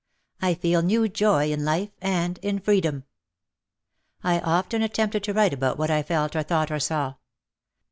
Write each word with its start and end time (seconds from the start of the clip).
"I 0.41 0.55
feel 0.55 0.81
new 0.81 1.07
joy 1.07 1.51
in 1.51 1.63
life 1.63 1.91
and 2.01 2.39
in 2.39 2.57
freedom." 2.57 3.03
I 4.23 4.39
often 4.39 4.81
attempted 4.81 5.23
to 5.25 5.33
write 5.33 5.53
about 5.53 5.77
what 5.77 5.91
I 5.91 6.01
felt 6.01 6.35
or 6.35 6.41
thought 6.41 6.71
or 6.71 6.79
saw. 6.79 7.13